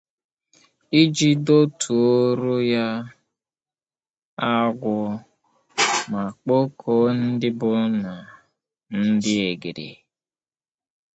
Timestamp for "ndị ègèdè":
9.05-9.89